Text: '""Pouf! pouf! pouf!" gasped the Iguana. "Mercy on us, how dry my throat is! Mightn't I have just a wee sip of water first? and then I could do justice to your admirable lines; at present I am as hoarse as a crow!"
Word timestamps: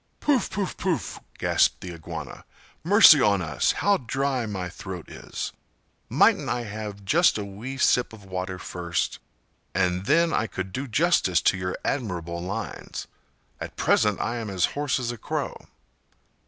'""Pouf! 0.19 0.49
pouf! 0.49 0.75
pouf!" 0.77 1.19
gasped 1.37 1.81
the 1.81 1.93
Iguana. 1.93 2.43
"Mercy 2.83 3.21
on 3.21 3.39
us, 3.39 3.71
how 3.73 3.97
dry 3.97 4.47
my 4.47 4.67
throat 4.67 5.07
is! 5.07 5.51
Mightn't 6.09 6.49
I 6.49 6.63
have 6.63 7.05
just 7.05 7.37
a 7.37 7.45
wee 7.45 7.77
sip 7.77 8.11
of 8.11 8.25
water 8.25 8.57
first? 8.57 9.19
and 9.75 10.07
then 10.07 10.33
I 10.33 10.47
could 10.47 10.73
do 10.73 10.87
justice 10.87 11.39
to 11.43 11.55
your 11.55 11.77
admirable 11.85 12.41
lines; 12.41 13.05
at 13.59 13.75
present 13.75 14.19
I 14.19 14.37
am 14.37 14.49
as 14.49 14.65
hoarse 14.73 14.97
as 14.99 15.11
a 15.11 15.19
crow!" 15.19 15.55